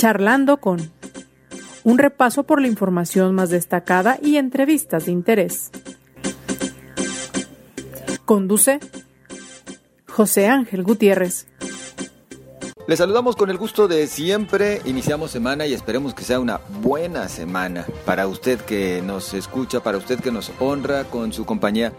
[0.00, 0.90] Charlando con
[1.84, 5.70] un repaso por la información más destacada y entrevistas de interés.
[8.24, 8.80] Conduce
[10.08, 11.48] José Ángel Gutiérrez.
[12.88, 14.80] Les saludamos con el gusto de siempre.
[14.86, 19.98] Iniciamos semana y esperemos que sea una buena semana para usted que nos escucha, para
[19.98, 21.92] usted que nos honra con su compañía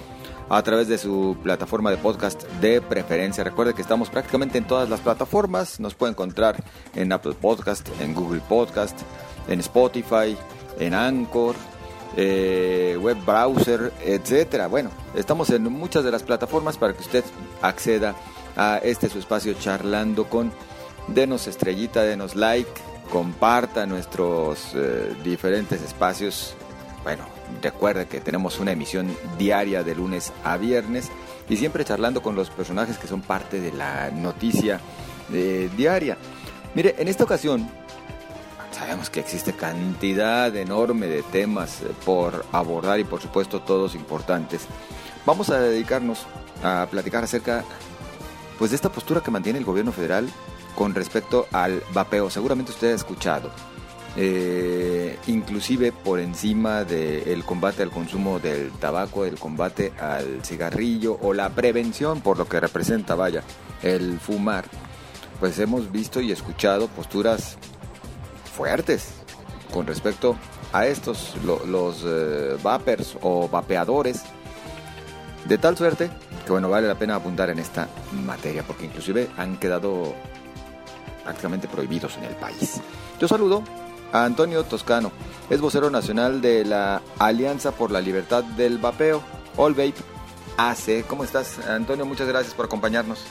[0.52, 3.42] a través de su plataforma de podcast de preferencia.
[3.42, 5.80] Recuerde que estamos prácticamente en todas las plataformas.
[5.80, 6.62] Nos puede encontrar
[6.94, 9.00] en Apple Podcast, en Google Podcast,
[9.48, 10.38] en Spotify,
[10.78, 11.56] en Anchor,
[12.18, 14.68] eh, web browser, etcétera.
[14.68, 17.23] Bueno, estamos en muchas de las plataformas para que usted
[17.62, 18.14] acceda
[18.58, 20.52] a este su espacio charlando con
[21.08, 22.70] denos estrellita, denos like,
[23.09, 26.56] comparta nuestros eh, diferentes espacios.
[27.04, 27.23] Bueno,
[27.62, 31.09] recuerde que tenemos una emisión diaria de lunes a viernes
[31.50, 34.80] y siempre charlando con los personajes que son parte de la noticia
[35.34, 36.18] eh, diaria.
[36.76, 37.70] Mire, en esta ocasión
[38.72, 44.68] sabemos que existe cantidad enorme de temas eh, por abordar y por supuesto todos importantes.
[45.25, 46.25] Vamos a dedicarnos
[46.64, 47.64] a platicar acerca
[48.58, 50.30] pues de esta postura que mantiene el gobierno federal
[50.75, 52.30] con respecto al vapeo.
[52.30, 53.52] Seguramente usted ha escuchado.
[54.17, 61.34] Eh, inclusive por encima del combate al consumo del tabaco, el combate al cigarrillo o
[61.34, 63.42] la prevención por lo que representa, vaya,
[63.81, 64.66] el fumar,
[65.40, 67.58] pues hemos visto y escuchado posturas
[68.56, 69.14] fuertes
[69.73, 70.36] con respecto
[70.73, 74.23] a estos, los eh, vapers o vapeadores,
[75.48, 76.09] de tal suerte
[76.46, 77.88] que bueno, vale la pena apuntar en esta
[78.25, 80.14] materia, porque inclusive han quedado
[81.23, 82.81] prácticamente prohibidos en el país.
[83.20, 83.64] Yo saludo
[84.12, 85.12] a Antonio Toscano,
[85.50, 89.23] es vocero nacional de la Alianza por la Libertad del Vapeo,
[89.58, 89.95] All Vape
[90.58, 91.06] AC.
[91.08, 92.06] ¿Cómo estás, Antonio?
[92.06, 93.26] Muchas gracias por acompañarnos.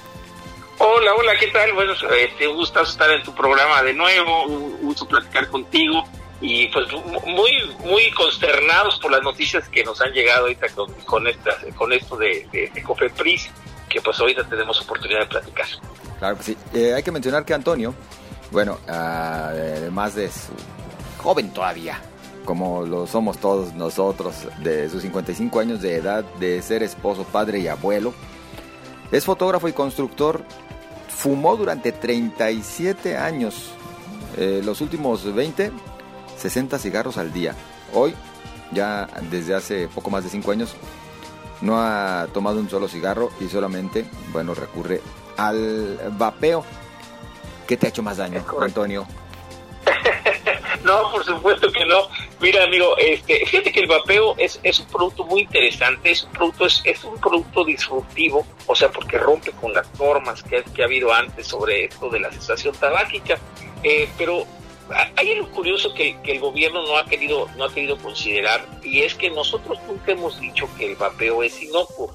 [0.79, 1.73] Hola, hola, ¿qué tal?
[1.75, 6.05] Bueno, eh, te gusta estar en tu programa de nuevo, un gusto platicar contigo
[6.41, 6.87] y pues
[7.27, 7.51] muy
[7.85, 11.25] muy consternados por las noticias que nos han llegado ahorita con, con,
[11.77, 13.51] con esto de, de, Cofepris,
[13.91, 15.67] que pues ahorita tenemos oportunidad de platicar.
[16.19, 16.57] Claro que sí.
[16.73, 17.95] Eh, hay que mencionar que Antonio,
[18.51, 20.55] bueno, además de su
[21.21, 22.01] joven todavía,
[22.45, 27.61] como lo somos todos nosotros, de sus 55 años de edad, de ser esposo, padre
[27.61, 28.15] y abuelo,
[29.13, 30.43] es fotógrafo y constructor,
[31.09, 33.71] fumó durante 37 años,
[34.37, 35.71] eh, los últimos 20,
[36.39, 37.55] 60 cigarros al día.
[37.93, 38.15] Hoy,
[38.73, 40.75] ya desde hace poco más de 5 años,
[41.61, 45.03] no ha tomado un solo cigarro y solamente, bueno, recurre
[45.37, 46.65] al vapeo.
[47.67, 49.07] ¿Qué te ha hecho más daño, Antonio?
[50.91, 52.09] No, por supuesto que no.
[52.41, 56.33] Mira, amigo, este, fíjate que el vapeo es, es un producto muy interesante, es un
[56.33, 60.83] producto, es, es un producto disruptivo, o sea, porque rompe con las normas que, que
[60.83, 63.39] ha habido antes sobre esto de la cesación tabáquica.
[63.83, 64.45] Eh, pero
[65.17, 69.03] hay algo curioso que, que, el gobierno no ha querido no ha querido considerar y
[69.03, 72.13] es que nosotros nunca hemos dicho que el vapeo es inocuo,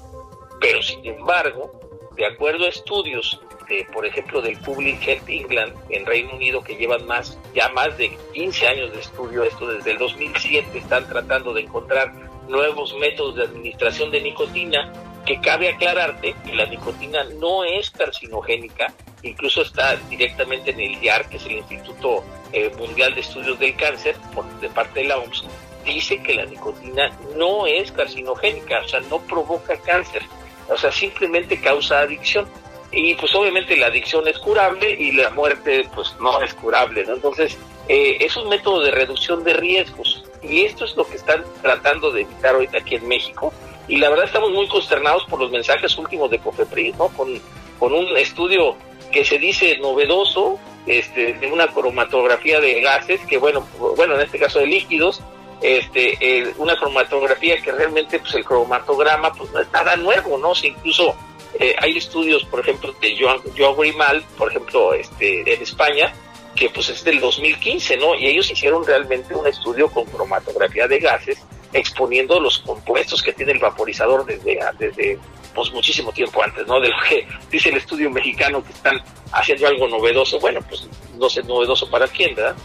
[0.60, 1.85] pero sin embargo
[2.16, 6.76] de acuerdo a estudios, de, por ejemplo, del Public Health England en Reino Unido, que
[6.76, 11.52] llevan más, ya más de 15 años de estudio, esto desde el 2007, están tratando
[11.52, 12.12] de encontrar
[12.48, 14.92] nuevos métodos de administración de nicotina,
[15.26, 21.28] que cabe aclararte que la nicotina no es carcinogénica, incluso está directamente en el IAR,
[21.28, 22.22] que es el Instituto
[22.52, 24.16] eh, Mundial de Estudios del Cáncer,
[24.60, 25.44] de parte de la OMS,
[25.84, 30.22] dice que la nicotina no es carcinogénica, o sea, no provoca cáncer
[30.68, 32.46] o sea, simplemente causa adicción.
[32.92, 37.04] Y pues obviamente la adicción es curable y la muerte pues no es curable.
[37.06, 40.24] Entonces, eh, es un método de reducción de riesgos.
[40.42, 43.52] Y esto es lo que están tratando de evitar ahorita aquí en México.
[43.88, 47.08] Y la verdad estamos muy consternados por los mensajes últimos de COFEPRIS, ¿no?
[47.08, 47.40] Con,
[47.78, 48.76] con un estudio
[49.12, 53.66] que se dice novedoso, este, de una cromatografía de gases, que bueno,
[53.96, 55.20] bueno, en este caso de líquidos,
[55.60, 60.52] este, eh, una cromatografía que realmente pues el cromatograma pues no es nada nuevo, ¿no?
[60.62, 61.16] incluso
[61.58, 63.16] eh, hay estudios, por ejemplo, de
[63.56, 66.12] Joao Grimal, por ejemplo, este, en España,
[66.54, 68.14] que pues es del 2015, ¿no?
[68.14, 71.38] Y ellos hicieron realmente un estudio con cromatografía de gases,
[71.72, 75.18] exponiendo los compuestos que tiene el vaporizador desde, desde
[75.54, 76.80] pues muchísimo tiempo antes, ¿no?
[76.80, 79.02] De lo que dice el estudio mexicano que están
[79.32, 82.56] haciendo algo novedoso, bueno, pues no sé novedoso para quién, ¿verdad?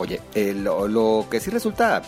[0.00, 2.00] Oye, eh, lo, que sí resulta,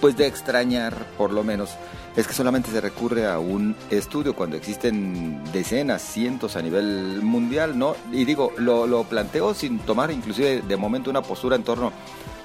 [0.00, 1.72] pues de extrañar, por lo menos,
[2.16, 7.78] es que solamente se recurre a un estudio cuando existen decenas, cientos a nivel mundial,
[7.78, 7.96] ¿no?
[8.10, 11.92] Y digo, lo, lo planteo sin tomar inclusive de momento una postura en torno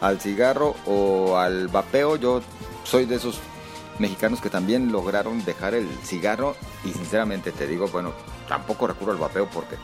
[0.01, 2.17] al cigarro o al vapeo.
[2.17, 2.41] Yo
[2.83, 3.39] soy de esos
[3.99, 8.11] mexicanos que también lograron dejar el cigarro y sinceramente te digo, bueno,
[8.49, 9.77] tampoco recurro al vapeo porque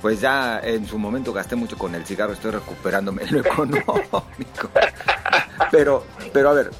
[0.00, 4.70] pues ya en su momento gasté mucho con el cigarro, estoy recuperándome lo económico.
[5.70, 6.70] pero, pero a ver,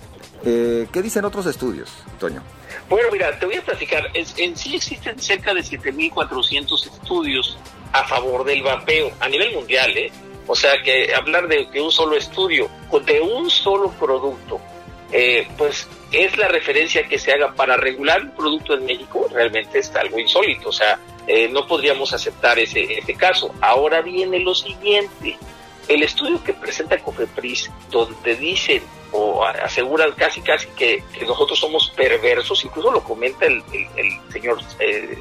[0.44, 2.42] eh, ¿qué dicen otros estudios, Toño?
[2.88, 4.10] Bueno, mira, te voy a platicar.
[4.14, 7.58] en sí existen cerca de 7.400 estudios
[7.92, 10.10] a favor del vapeo a nivel mundial, ¿eh?
[10.46, 12.68] O sea, que hablar de, de un solo estudio,
[13.06, 14.60] de un solo producto,
[15.12, 19.78] eh, pues es la referencia que se haga para regular un producto en México, realmente
[19.78, 20.68] es algo insólito.
[20.70, 23.54] O sea, eh, no podríamos aceptar ese, ese caso.
[23.60, 25.38] Ahora viene lo siguiente.
[25.88, 32.64] El estudio que presenta Cofepris, donde dicen o aseguran casi casi que, nosotros somos perversos,
[32.64, 35.18] incluso lo comenta el, el, señor eh,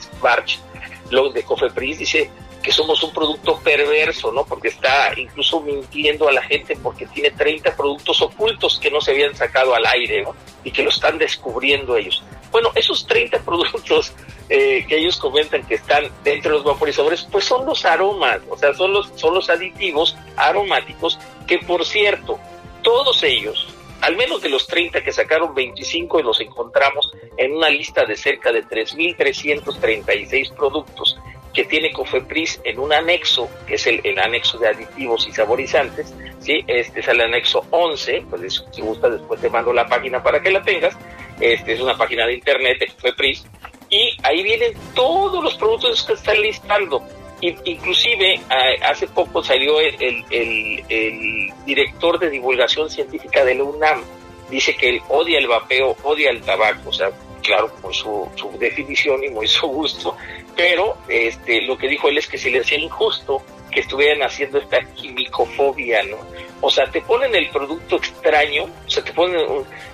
[1.10, 2.30] lo de Cofepris, dice
[2.62, 4.46] que somos un producto perverso, ¿no?
[4.46, 9.12] Porque está incluso mintiendo a la gente porque tiene 30 productos ocultos que no se
[9.12, 10.36] habían sacado al aire, ¿no?
[10.64, 12.24] Y que lo están descubriendo ellos.
[12.52, 14.14] Bueno, esos 30 productos
[14.50, 18.58] eh, que ellos comentan que están dentro de los vaporizadores, pues son los aromas, o
[18.58, 22.40] sea, son los, son los aditivos aromáticos que, por cierto,
[22.82, 23.68] todos ellos,
[24.02, 28.16] al menos de los 30 que sacaron 25 y los encontramos en una lista de
[28.18, 31.18] cerca de 3.336 productos
[31.54, 36.64] que tiene Cofepris en un anexo, que es el, anexo de aditivos y saborizantes, ¿sí?
[36.68, 40.52] Este es el anexo 11, pues si gusta después te mando la página para que
[40.52, 40.96] la tengas,
[41.40, 43.46] este es una página de internet de Cofepris,
[43.90, 47.02] y ahí vienen todos los productos que están listando.
[47.42, 48.42] Inclusive
[48.84, 54.04] hace poco salió el, el, director de divulgación científica de la UNAM,
[54.50, 57.12] dice que él odia el vapeo, odia el tabaco, o sea,
[57.42, 60.18] claro, por su, su definición y muy su gusto,
[60.60, 63.42] pero este, lo que dijo él es que se le hacía injusto
[63.72, 66.18] que estuvieran haciendo esta quimicofobia, ¿no?
[66.60, 69.40] O sea, te ponen el producto extraño, o sea, te ponen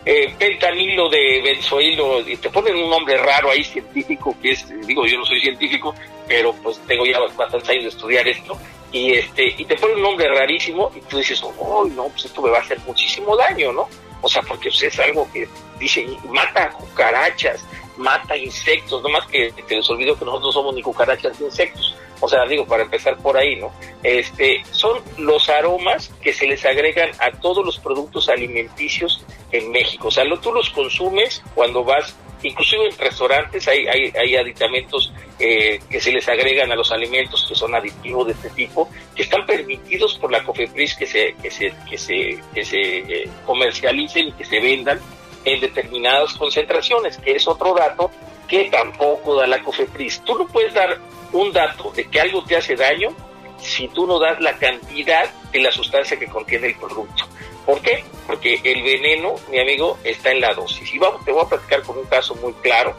[0.04, 5.06] eh, pentanilo de benzoilo y te ponen un nombre raro ahí científico que es, digo,
[5.06, 5.94] yo no soy científico,
[6.28, 8.58] pero pues tengo ya bastantes años de estudiar esto
[8.92, 12.42] y este y te ponen un nombre rarísimo y tú dices, oh, no, pues esto
[12.42, 13.88] me va a hacer muchísimo daño, ¿no?
[14.22, 15.48] O sea, porque pues, es algo que
[15.78, 17.64] dice mata cucarachas,
[17.98, 21.96] mata insectos, no más que te les olvido que nosotros somos ni cucarachas ni insectos.
[22.22, 23.72] O sea, digo, para empezar por ahí, ¿no?
[24.02, 30.08] Este, son los aromas que se les agregan a todos los productos alimenticios en México.
[30.08, 35.12] O sea, lo, tú los consumes cuando vas, inclusive en restaurantes hay, hay, hay aditamentos
[35.40, 39.24] eh, que se les agregan a los alimentos que son aditivos de este tipo, que
[39.24, 44.30] están permitidos por la COFEPRIS que se, que se, que se, que se eh, comercialicen
[44.30, 45.00] y que se vendan
[45.46, 48.12] en determinadas concentraciones, que es otro dato
[48.48, 50.22] que tampoco da la COFEPRIS.
[50.26, 51.00] Tú no puedes dar
[51.32, 53.10] un dato de que algo te hace daño
[53.58, 57.26] si tú no das la cantidad de la sustancia que contiene el producto.
[57.66, 58.04] ¿Por qué?
[58.28, 60.94] Porque el veneno, mi amigo, está en la dosis.
[60.94, 62.96] Y vamos, te voy a platicar con un caso muy claro,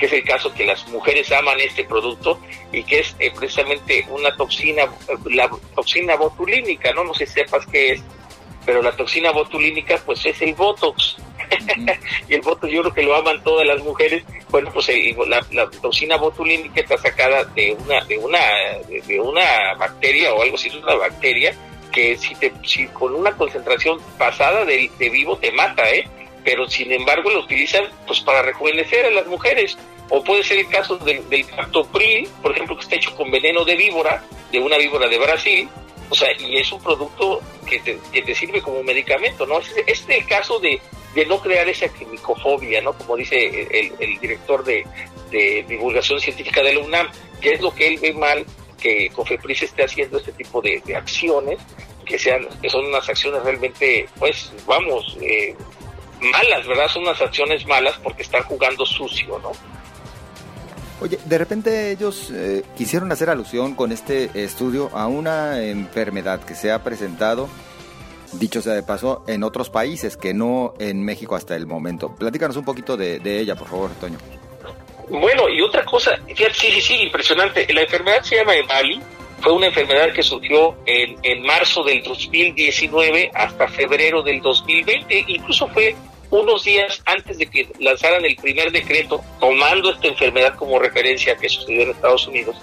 [0.00, 2.40] que es el caso que las mujeres aman este producto
[2.72, 4.84] y que es eh, precisamente una toxina,
[5.26, 7.04] la toxina botulínica, ¿no?
[7.04, 8.02] No sé si sepas qué es,
[8.64, 11.16] pero la toxina botulínica pues es el Botox.
[12.28, 14.24] y el Botox yo creo que lo aman todas las mujeres.
[14.50, 14.90] Bueno, pues
[15.28, 18.40] la, toxina botulínica está sacada de una de una
[18.88, 21.54] de, una bacteria o algo así, es una bacteria
[21.92, 26.08] que si te si con una concentración pasada de, vivo te mata, ¿eh?
[26.44, 29.76] Pero sin embargo lo utilizan pues para rejuvenecer a las mujeres.
[30.12, 33.64] O puede ser el caso del, del captopril, por ejemplo, que está hecho con veneno
[33.64, 35.68] de víbora, de una víbora de Brasil,
[36.10, 39.60] o sea, y es un producto que te, que te sirve como medicamento, ¿no?
[39.86, 40.80] Este caso de,
[41.14, 42.92] de no crear esa quimicofobia, ¿no?
[42.92, 44.86] Como dice el, el director de,
[45.68, 47.08] divulgación científica de la UNAM,
[47.40, 48.44] que es lo que él ve mal
[48.80, 51.58] que Cofepris esté haciendo este tipo de, de acciones,
[52.04, 55.54] que sean, que son unas acciones realmente, pues, vamos, eh,
[56.20, 56.88] malas, ¿verdad?
[56.88, 59.52] Son unas acciones malas porque están jugando sucio, ¿no?
[61.00, 66.54] Oye, de repente ellos eh, quisieron hacer alusión con este estudio a una enfermedad que
[66.54, 67.48] se ha presentado,
[68.32, 72.14] dicho sea de paso, en otros países que no en México hasta el momento.
[72.14, 74.18] Platícanos un poquito de, ella, por favor, Toño.
[75.08, 77.66] Bueno, y otra cosa, sí, sí, sí, impresionante.
[77.72, 79.00] La enfermedad se llama EMALI,
[79.40, 85.66] fue una enfermedad que surgió en, en marzo del 2019 hasta febrero del 2020, incluso
[85.68, 85.96] fue
[86.30, 91.48] unos días antes de que lanzaran el primer decreto, tomando esta enfermedad como referencia que
[91.48, 92.56] sucedió en Estados Unidos,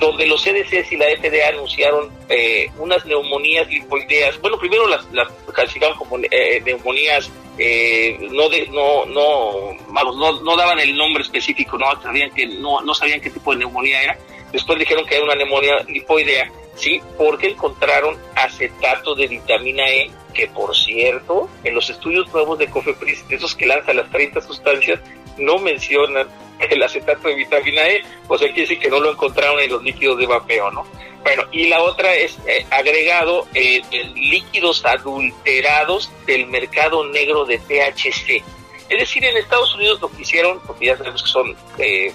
[0.00, 4.40] donde los CDC y la FDA anunciaron eh, unas neumonías lipoideas.
[4.40, 10.40] Bueno, primero las, las calificaban como eh, neumonías, eh, no, de, no, no, vamos, no,
[10.40, 14.02] no, daban el nombre específico, no sabían, que, no, no sabían qué tipo de neumonía
[14.02, 14.18] era.
[14.50, 17.00] Después dijeron que era una neumonía lipoidea, ¿sí?
[17.18, 23.24] Porque encontraron acetato de vitamina E que por cierto, en los estudios nuevos de Cofepris,
[23.28, 25.00] esos que lanzan las 30 sustancias,
[25.36, 26.28] no mencionan
[26.70, 29.82] el acetato de vitamina E, o sea, quiere decir que no lo encontraron en los
[29.82, 30.86] líquidos de vapeo, ¿no?
[31.22, 33.82] Bueno, y la otra es eh, agregado eh,
[34.14, 38.42] líquidos adulterados del mercado negro de THC.
[38.88, 42.12] Es decir, en Estados Unidos lo que hicieron, porque ya sabemos que son, eh,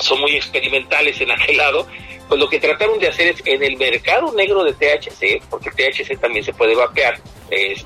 [0.00, 1.86] son muy experimentales en aquel lado,
[2.28, 6.18] pues lo que trataron de hacer es en el mercado negro de THC, porque THC
[6.18, 7.20] también se puede vapear,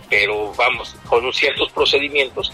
[0.08, 2.52] pero vamos, con ciertos procedimientos,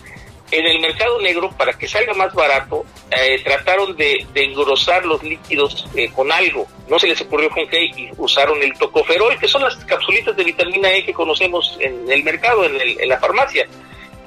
[0.53, 5.87] en el mercado negro, para que salga más barato, eh, trataron de, engrosar los líquidos
[5.97, 6.69] eh, con algo.
[6.89, 10.45] No se les ocurrió con qué y usaron el tocoferol, que son las capsulitas de
[10.45, 13.67] vitamina E que conocemos en el mercado, en, en la farmacia.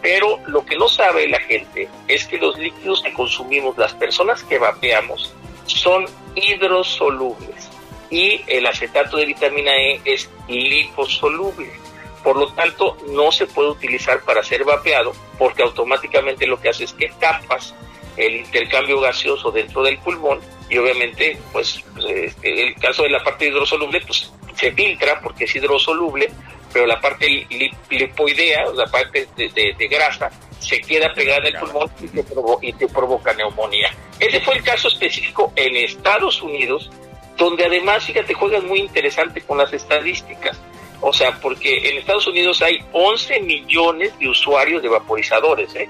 [0.02, 4.44] Pero lo que no sabe la gente es que los líquidos que consumimos las personas
[4.44, 5.34] que vapeamos
[5.68, 6.06] son
[6.36, 7.70] hidrosolubles
[8.10, 11.85] y el acetato de vitamina E es liposoluble.
[12.26, 16.86] Por lo tanto, no se puede utilizar para ser vapeado porque automáticamente lo que hace
[16.86, 17.76] es que tapas
[18.18, 23.46] el intercambio gaseoso dentro del pulmón y obviamente, pues, este, el caso de la parte
[23.46, 26.32] hidrosoluble, pues se filtra porque es hidrosoluble,
[26.74, 27.46] pero la parte
[27.92, 32.26] lipoidea, la parte de, grasa, se queda pegada en el pulmón y te,
[32.62, 33.94] y te provoca neumonía.
[34.20, 36.90] Ese fue el caso específico en Estados Unidos,
[37.38, 40.60] donde además, fíjate, juegan muy interesante con las estadísticas.
[41.02, 45.90] O sea, porque en Estados Unidos hay 11 millones de usuarios de vaporizadores, ¿eh?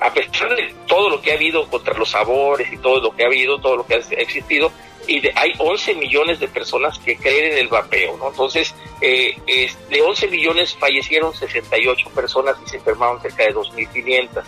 [0.00, 3.24] A pesar de todo lo que ha habido contra los sabores y todo lo que
[3.24, 4.72] ha habido, todo lo que ha existido,
[5.06, 8.28] y hay 11 millones de personas que creen en el vapeo, ¿no?
[8.28, 9.34] Entonces, eh,
[9.90, 14.44] de 11 millones fallecieron 68 personas y se enfermaron cerca de 2.500.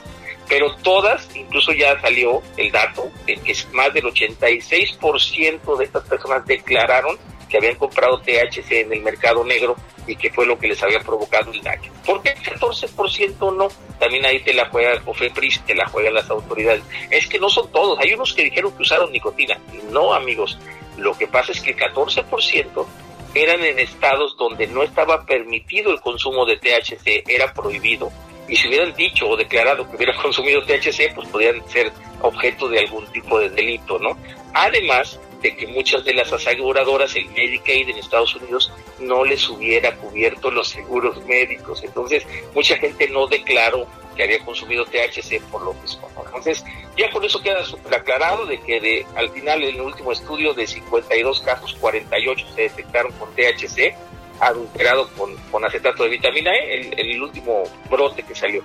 [0.48, 6.46] Pero todas, incluso ya salió el dato, de que más del 86% de estas personas
[6.46, 7.18] declararon
[7.52, 11.00] que habían comprado THC en el mercado negro y que fue lo que les había
[11.00, 11.92] provocado el daño.
[12.06, 13.68] ¿Por qué el 14% no?
[13.98, 16.82] También ahí te la juega COFEPRIS, te la juegan las autoridades.
[17.10, 19.58] Es que no son todos, hay unos que dijeron que usaron nicotina.
[19.90, 20.58] No, amigos,
[20.96, 22.86] lo que pasa es que el 14%
[23.34, 28.10] eran en estados donde no estaba permitido el consumo de THC, era prohibido.
[28.48, 31.92] Y si hubieran dicho o declarado que hubieran consumido THC, pues podrían ser
[32.22, 34.16] objeto de algún tipo de delito, ¿no?
[34.54, 39.96] Además, de que muchas de las aseguradoras, el Medicaid en Estados Unidos, no les hubiera
[39.96, 41.82] cubierto los seguros médicos.
[41.82, 46.08] Entonces, mucha gente no declaró que había consumido THC por lo mismo.
[46.24, 46.64] Entonces,
[46.96, 50.54] ya con eso queda súper aclarado de que de, al final, en el último estudio
[50.54, 53.94] de 52 casos, 48 se detectaron con THC
[54.40, 58.62] adulterado con, con acetato de vitamina E, el, el último brote que salió.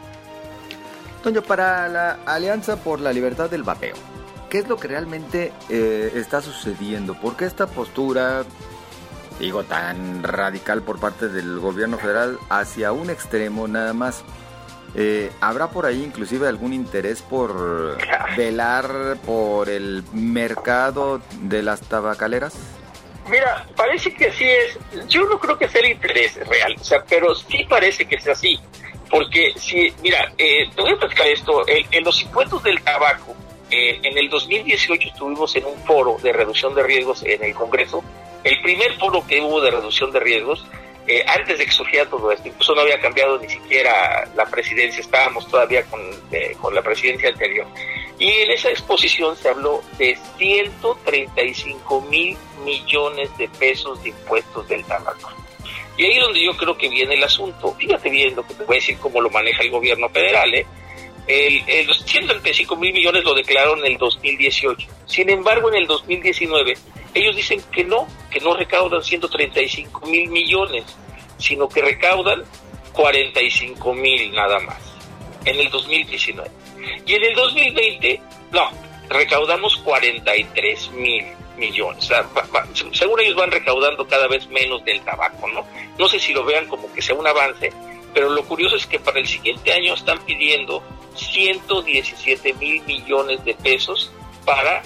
[1.23, 3.95] Toño, para la Alianza por la Libertad del Vapeo,
[4.49, 7.15] ¿Qué es lo que realmente eh, está sucediendo?
[7.15, 8.45] ¿Por qué esta postura,
[9.39, 14.23] digo, tan radical por parte del gobierno federal hacia un extremo nada más?
[14.95, 17.97] Eh, ¿Habrá por ahí inclusive algún interés por
[18.37, 22.55] velar por el mercado de las tabacaleras?
[23.29, 24.79] Mira, parece que así es.
[25.09, 28.27] Yo no creo que sea el interés real, o sea, pero sí parece que es
[28.29, 28.57] así.
[29.11, 33.35] Porque si, mira, eh, te voy a platicar esto, en los impuestos del tabaco,
[33.69, 38.03] eh, en el 2018 estuvimos en un foro de reducción de riesgos en el Congreso,
[38.43, 40.65] el primer foro que hubo de reducción de riesgos,
[41.07, 44.99] eh, antes de que surgiera todo esto, incluso no había cambiado ni siquiera la presidencia,
[44.99, 47.65] estábamos todavía con, eh, con la presidencia anterior.
[48.19, 54.83] Y en esa exposición se habló de 135 mil millones de pesos de impuestos del
[54.83, 55.31] tabaco.
[55.97, 57.73] Y ahí es donde yo creo que viene el asunto.
[57.73, 60.65] Fíjate bien lo que te voy a decir, cómo lo maneja el gobierno federal, ¿eh?
[61.27, 64.87] El, los 135 mil millones lo declararon en el 2018.
[65.05, 66.73] Sin embargo, en el 2019,
[67.13, 70.85] ellos dicen que no, que no recaudan 135 mil millones,
[71.37, 72.43] sino que recaudan
[72.93, 74.77] 45 mil nada más
[75.45, 76.49] en el 2019.
[77.05, 78.69] Y en el 2020, no,
[79.09, 81.25] recaudamos 43 mil
[81.57, 82.09] millones.
[82.11, 85.65] O según ellos van recaudando cada vez menos del tabaco, ¿no?
[85.97, 87.71] No sé si lo vean como que sea un avance,
[88.17, 90.81] pero lo curioso es que para el siguiente año están pidiendo
[91.13, 94.11] 117 mil millones de pesos
[94.43, 94.81] para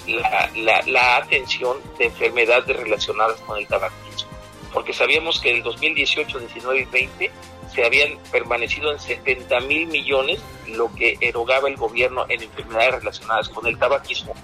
[0.84, 4.30] la, atención de enfermedades relacionadas con el tabaquismo.
[4.70, 7.30] Porque sabíamos que en el 2018, 19 y 20
[7.74, 13.48] se habían permanecido en 70 mil millones lo que erogaba el gobierno en enfermedades relacionadas
[13.48, 14.34] con el tabaquismo.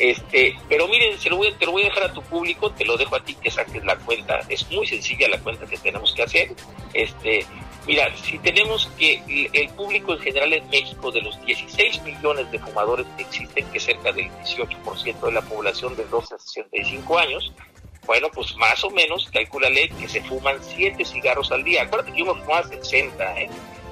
[0.00, 2.84] Este, pero miren, se lo voy, te lo voy a dejar a tu público, te
[2.84, 4.40] lo dejo a ti que saques la cuenta.
[4.48, 6.56] Es muy sencilla la cuenta que tenemos que hacer.
[6.92, 7.46] Este,
[7.86, 12.58] Mira, si tenemos que el público en general en México, de los 16 millones de
[12.60, 17.52] fumadores que existen, que cerca del 18% de la población de 12 a 65 años,
[18.06, 21.82] bueno, pues más o menos, calcúlale que se fuman 7 cigarros al día.
[21.82, 23.48] Acuérdate que uno fuma 60, ¿eh?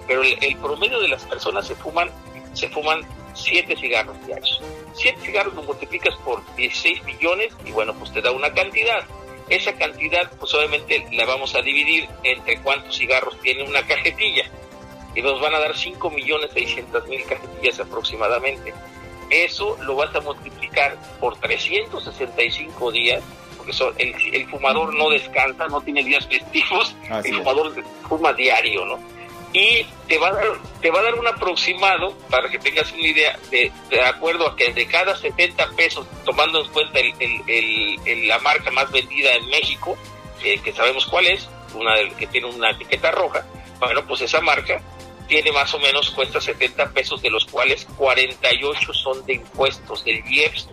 [0.06, 2.11] Pero el, promedio de las personas se fuman,
[2.52, 3.02] se fuman
[3.35, 4.61] 7 cigarros diarios.
[4.94, 9.04] 7 cigarros lo multiplicas por 16 millones y bueno, pues te da una cantidad.
[9.50, 14.45] Esa cantidad pues obviamente la vamos a dividir entre cuántos cigarros tiene una cajetilla
[15.14, 18.73] y nos van a dar 5 millones 600 mil cajetillas aproximadamente.
[19.28, 23.23] Eso lo vas a multiplicar por 365 días,
[23.57, 28.99] porque son, el, fumador no descansa, no tiene días festivos, el fumador fuma diario, ¿no?
[29.52, 30.47] Y te va a dar,
[30.80, 34.57] te va a dar un aproximado, para que tengas una idea, de, de acuerdo a
[34.57, 39.97] que de cada 70 pesos, tomando en cuenta el, la marca más vendida en México,
[40.45, 43.45] eh, que sabemos cuál es, una que tiene una etiqueta roja,
[43.80, 44.80] bueno, pues esa marca
[45.26, 50.23] tiene más o menos, cuesta 70 pesos, de los cuales 48 son de impuestos del
[50.26, 50.69] IEPS,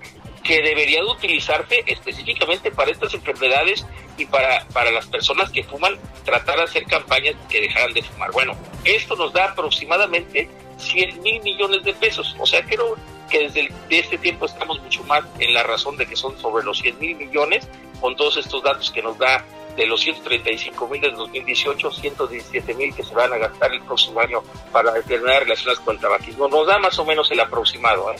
[0.48, 3.86] que debería de utilizarse específicamente para estas enfermedades
[4.18, 8.32] y para, para las personas que fuman, tratar de hacer campañas que dejaran de fumar.
[8.32, 12.34] Bueno, esto nos da aproximadamente 100 mil millones de pesos.
[12.39, 12.96] O sea, creo
[13.30, 16.80] que desde este tiempo estamos mucho más en la razón de que son sobre los
[16.80, 17.68] 100 mil millones,
[18.00, 19.44] con todos estos datos que nos da
[19.75, 24.22] de los 135 mil del 2018, 117 mil que se van a gastar el próximo
[24.22, 26.48] año para determinar relaciones con el tabaquismo.
[26.48, 28.13] Nos da más o menos el aproximado.
[28.13, 28.16] ¿eh?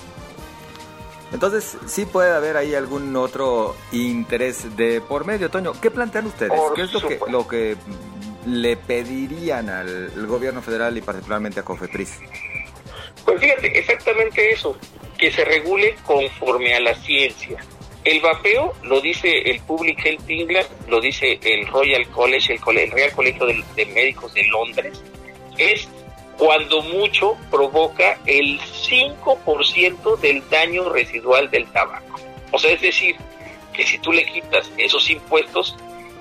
[1.31, 5.74] Entonces, sí puede haber ahí algún otro interés de por medio, Toño.
[5.81, 6.53] ¿Qué plantean ustedes?
[6.75, 7.75] ¿Qué es lo que, lo que
[8.46, 12.19] le pedirían al gobierno federal y particularmente a COFEPRIS?
[13.25, 14.77] Pues fíjate, exactamente eso,
[15.17, 17.60] que se regule conforme a la ciencia.
[18.05, 23.12] El vapeo lo dice el Public Health England, lo dice el Royal College, el, Real
[23.12, 25.03] Colegio de, Médicos de Londres,
[25.57, 25.89] es
[26.38, 32.20] cuando mucho provoca el 5% del daño residual del tabaco.
[32.51, 33.15] O sea, es decir,
[33.74, 35.75] que si tú le quitas esos impuestos,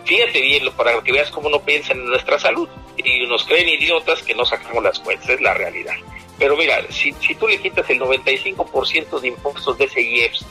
[0.05, 4.23] fíjate bien para que veas cómo no piensan en nuestra salud y nos creen idiotas
[4.23, 5.95] que no sacamos las cuentas, es la realidad.
[6.39, 10.47] Pero mira, si, si tú le quitas el 95% de impuestos de ese IEPS,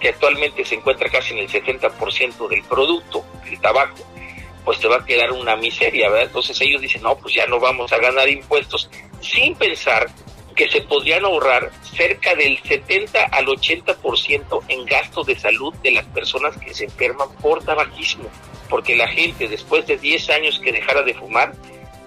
[0.00, 4.04] que actualmente se encuentra casi en el 70% del producto, del tabaco,
[4.66, 6.26] pues te va a quedar una miseria, ¿verdad?
[6.26, 10.08] Entonces ellos dicen, no, pues ya no vamos a ganar impuestos, sin pensar
[10.56, 16.04] que se podrían ahorrar cerca del 70 al 80% en gastos de salud de las
[16.06, 18.28] personas que se enferman por tabaquismo,
[18.68, 21.54] porque la gente después de 10 años que dejara de fumar,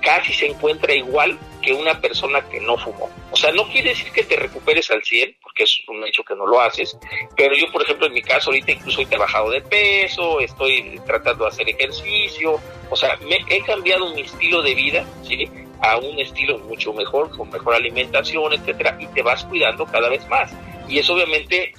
[0.02, 3.10] casi se encuentra igual que una persona que no fumó.
[3.32, 6.36] O sea, no quiere decir que te recuperes al 100, porque es un hecho que
[6.36, 6.98] no lo haces,
[7.36, 11.46] pero yo, por ejemplo, en mi caso, ahorita incluso he bajado de peso, estoy tratando
[11.46, 15.50] de hacer ejercicio, o sea, me, he cambiado mi estilo de vida, ¿sí?
[15.82, 20.28] A un estilo mucho mejor, con mejor alimentación, etcétera, y te vas cuidando cada vez
[20.28, 20.52] más.
[20.88, 21.74] Y eso obviamente,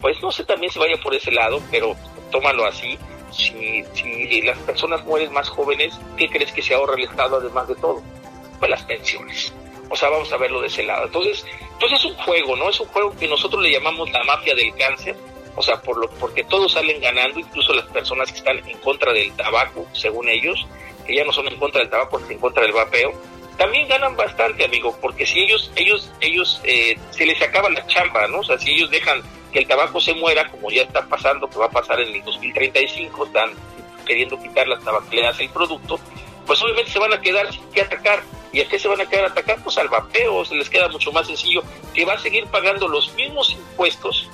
[0.00, 1.96] pues no sé también si vaya por ese lado, pero
[2.30, 2.98] tómalo así,
[3.30, 7.68] si, si las personas mueren más jóvenes, ¿qué crees que se ahorra el Estado además
[7.68, 8.02] de todo?
[8.68, 9.52] Las pensiones.
[9.88, 11.06] O sea, vamos a verlo de ese lado.
[11.06, 12.68] Entonces, entonces es un juego, ¿no?
[12.68, 15.16] Es un juego que nosotros le llamamos la mafia del cáncer.
[15.56, 19.12] O sea, por lo, porque todos salen ganando, incluso las personas que están en contra
[19.12, 20.64] del tabaco, según ellos,
[21.04, 23.12] que ya no son en contra del tabaco, sino en contra del vapeo,
[23.56, 28.26] también ganan bastante, amigo, porque si ellos, ellos, ellos, eh, se les acaba la chamba,
[28.28, 28.38] ¿no?
[28.38, 29.20] O sea, si ellos dejan
[29.52, 32.22] que el tabaco se muera, como ya está pasando, que va a pasar en el
[32.22, 33.50] 2035, están
[34.06, 36.00] queriendo quitar las tabacaleras del producto,
[36.50, 38.24] pues obviamente se van a quedar sin qué atacar.
[38.52, 39.62] ¿Y a qué se van a quedar atacar?
[39.62, 41.62] Pues al vapeo, se les queda mucho más sencillo,
[41.94, 44.28] que va a seguir pagando los mismos impuestos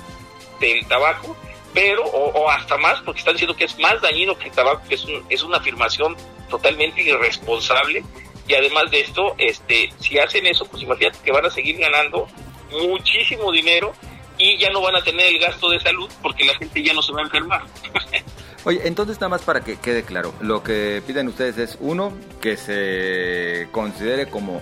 [0.59, 1.37] del tabaco,
[1.75, 4.95] pero, o, hasta más, porque están diciendo que es más dañino que el tabaco, que
[4.95, 6.17] es, es una afirmación
[6.49, 8.03] totalmente irresponsable.
[8.47, 12.27] Y además de esto, este, si hacen eso, pues imagínate que van a seguir ganando
[12.71, 13.93] muchísimo dinero
[14.39, 17.03] y ya no van a tener el gasto de salud porque la gente ya no
[17.03, 17.61] se va a enfermar.
[18.67, 22.57] Oye, entonces nada más para que quede claro, lo que piden ustedes es uno, que
[22.57, 24.61] se considere como,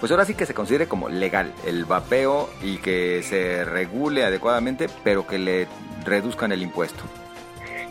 [0.00, 4.88] pues ahora sí que se considere como legal el vapeo y que se regule adecuadamente,
[5.04, 5.68] pero que le
[6.04, 7.04] reduzcan el impuesto.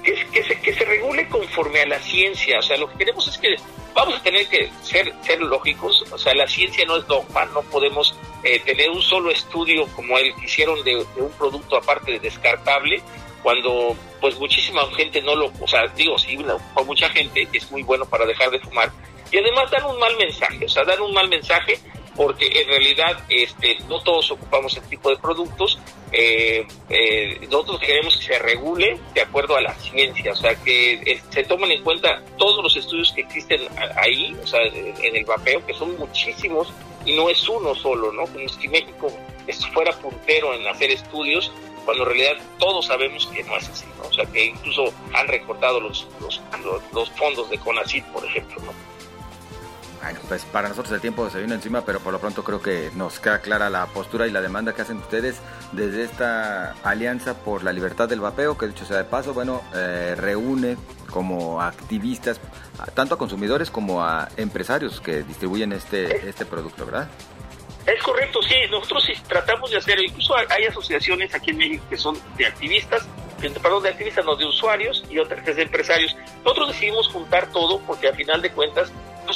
[0.03, 3.37] Que, se, que se regule conforme a la ciencia, o sea, lo que queremos es
[3.37, 3.55] que
[3.93, 7.61] vamos a tener que ser, ser lógicos, o sea, la ciencia no es dogma, no
[7.61, 12.19] podemos eh, tener un solo estudio como el que hicieron de, un producto aparte de
[12.19, 13.01] descartable,
[13.47, 16.37] cuando pues muchísima gente no lo, o sea, digo, sí,
[16.73, 18.91] para mucha gente es muy bueno para dejar de fumar,
[19.31, 21.79] y además dan un mal mensaje, o sea, dan un mal mensaje
[22.13, 25.79] porque en realidad este, no todos ocupamos este tipo de productos.
[26.11, 30.95] Eh, eh, nosotros queremos que se regule de acuerdo a la ciencia, o sea, que
[30.95, 33.61] eh, se tomen en cuenta todos los estudios que existen
[33.95, 36.73] ahí, o sea, en el vapeo, que son muchísimos
[37.05, 38.23] y no es uno solo, ¿no?
[38.23, 39.09] Como si México
[39.73, 41.51] fuera puntero en hacer estudios,
[41.87, 44.09] cuando en realidad todos sabemos que no es así, ¿no?
[44.09, 48.73] O sea, que incluso han recortado los, los, fondos de CONACYT, por ejemplo, ¿no?
[50.01, 52.91] Bueno, pues para nosotros el tiempo se vino encima, pero por lo pronto creo que
[52.95, 55.37] nos queda clara la postura y la demanda que hacen ustedes
[55.71, 60.13] desde esta alianza por la libertad del vapeo, que dicho sea de paso, bueno, eh,
[60.17, 60.75] reúne
[61.09, 62.41] como activistas
[62.95, 67.07] tanto a consumidores como a empresarios que distribuyen este, este producto, ¿verdad?
[67.87, 71.95] Es correcto, sí, nosotros sí tratamos de hacer, incluso hay asociaciones aquí en México que
[71.95, 73.07] son de activistas,
[73.63, 76.13] perdón, de activistas, no de usuarios y otras que de empresarios.
[76.43, 78.91] Nosotros decidimos juntar todo porque al final de cuentas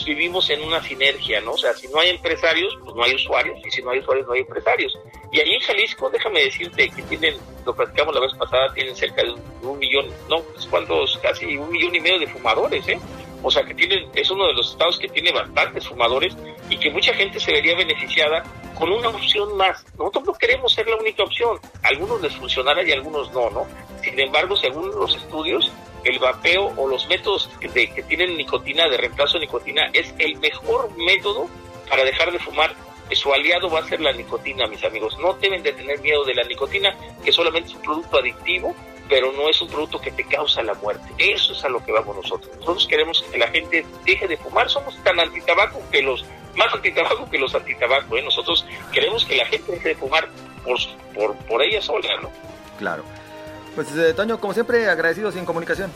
[0.06, 1.52] vivimos en una sinergia, ¿no?
[1.52, 4.28] O sea, si no hay empresarios, pues no hay usuarios, y si no hay usuarios,
[4.28, 4.98] no hay empresarios.
[5.32, 9.24] Y ahí en Jalisco, déjame decirte que tienen, lo platicamos la vez pasada, tienen cerca
[9.24, 13.00] de un, millón, no, pues cuántos, casi un millón y medio de fumadores, ¿eh?
[13.44, 16.36] O sea, que tienen, es uno de los estados que tiene bastantes fumadores
[16.70, 18.44] y que mucha gente se vería beneficiada
[18.78, 19.84] con una opción más.
[19.98, 21.58] Nosotros no queremos ser la única opción.
[21.84, 23.68] algunos les funcionará y algunos no, ¿no?
[24.04, 25.72] Sin embargo, según los estudios,
[26.04, 30.38] el vapeo o los métodos que, que tienen nicotina, de reemplazo de nicotina, es el
[30.40, 31.48] mejor método
[31.90, 32.74] para dejar de fumar.
[33.12, 35.18] Su aliado va a ser la nicotina, mis amigos.
[35.20, 38.74] No deben de tener miedo de la nicotina, que solamente es un producto adictivo,
[39.10, 41.04] pero no es un producto que te causa la muerte.
[41.18, 42.56] Eso es a lo que vamos nosotros.
[42.60, 44.70] Nosotros queremos que la gente deje de fumar.
[44.70, 46.24] Somos tan antitabaco que los,
[46.56, 48.16] más antitabaco que los antitabaco.
[48.16, 48.22] ¿eh?
[48.22, 50.30] Nosotros queremos que la gente deje de fumar
[50.64, 50.78] por,
[51.14, 52.08] por, por ella sola.
[52.80, 53.04] Claro.
[53.76, 55.92] Pues eh, Toño, como siempre, agradecidos en comunicación.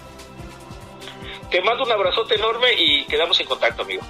[1.51, 4.01] Te mando un abrazote enorme y quedamos en contacto, amigo.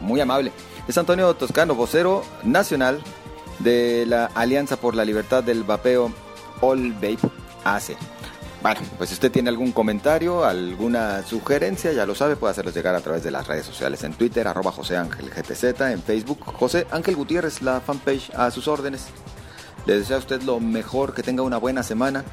[0.00, 0.52] Muy amable.
[0.86, 3.02] Es Antonio Toscano, vocero nacional
[3.58, 6.12] de la Alianza por la Libertad del Vapeo
[6.60, 7.18] All Vape
[7.64, 7.96] AC.
[8.62, 12.94] Bueno, pues si usted tiene algún comentario, alguna sugerencia, ya lo sabe, puede hacerlos llegar
[12.94, 16.86] a través de las redes sociales en Twitter, arroba José Ángel GTZ, en Facebook, José
[16.90, 19.08] Ángel Gutiérrez, la fanpage a sus órdenes.
[19.86, 22.24] Le deseo a usted lo mejor, que tenga una buena semana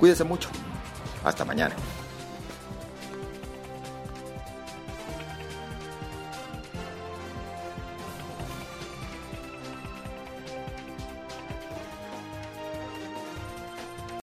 [0.00, 0.48] Cuídese mucho.
[1.22, 1.74] Hasta mañana.